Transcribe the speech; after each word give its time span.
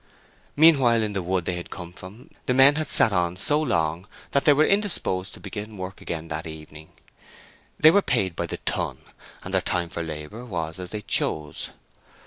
Meanwhile, 0.55 1.03
in 1.03 1.13
the 1.13 1.21
wood 1.21 1.45
they 1.45 1.53
had 1.53 1.69
come 1.69 1.93
from, 1.93 2.31
the 2.47 2.55
men 2.55 2.73
had 2.73 2.89
sat 2.89 3.13
on 3.13 3.37
so 3.37 3.61
long 3.61 4.07
that 4.31 4.45
they 4.45 4.53
were 4.53 4.65
indisposed 4.65 5.31
to 5.35 5.39
begin 5.39 5.77
work 5.77 6.01
again 6.01 6.27
that 6.29 6.47
evening; 6.47 6.91
they 7.79 7.91
were 7.91 8.01
paid 8.01 8.35
by 8.35 8.47
the 8.47 8.57
ton, 8.57 8.97
and 9.43 9.53
their 9.53 9.61
time 9.61 9.89
for 9.89 10.01
labor 10.01 10.43
was 10.43 10.79
as 10.79 10.89
they 10.89 11.01
chose. 11.03 11.69